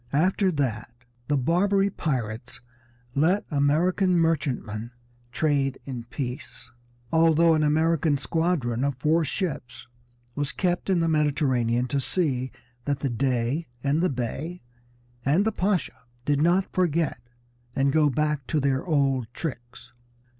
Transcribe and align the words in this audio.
After 0.13 0.51
that 0.53 0.89
the 1.27 1.37
Barbary 1.37 1.91
pirates 1.91 2.59
let 3.13 3.45
American 3.51 4.17
merchantmen 4.17 4.89
trade 5.31 5.77
in 5.85 6.05
peace, 6.05 6.71
although 7.11 7.53
an 7.53 7.61
American 7.61 8.17
squadron 8.17 8.83
of 8.83 8.97
four 8.97 9.23
ships 9.23 9.85
was 10.33 10.53
kept 10.53 10.89
in 10.89 11.01
the 11.01 11.07
Mediterranean 11.07 11.87
to 11.89 11.99
see 11.99 12.51
that 12.85 13.01
the 13.01 13.11
Dey, 13.11 13.67
and 13.83 14.01
the 14.01 14.09
Bey, 14.09 14.59
and 15.23 15.45
the 15.45 15.51
Pasha 15.51 15.99
did 16.25 16.41
not 16.41 16.73
forget, 16.73 17.21
and 17.75 17.93
go 17.93 18.09
back 18.09 18.47
to 18.47 18.59
their 18.59 18.83
old 18.83 19.31
tricks. 19.35 19.93